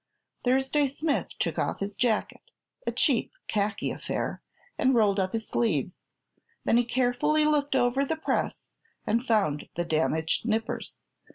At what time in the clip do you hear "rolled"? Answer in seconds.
4.95-5.19